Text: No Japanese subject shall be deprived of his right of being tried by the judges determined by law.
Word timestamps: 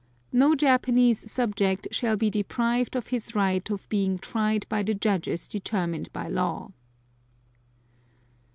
No 0.31 0.55
Japanese 0.55 1.31
subject 1.31 1.87
shall 1.91 2.17
be 2.17 2.31
deprived 2.31 2.95
of 2.95 3.09
his 3.09 3.35
right 3.35 3.69
of 3.69 3.87
being 3.87 4.17
tried 4.17 4.67
by 4.67 4.81
the 4.81 4.95
judges 4.95 5.47
determined 5.47 6.11
by 6.11 6.27
law. 6.27 6.71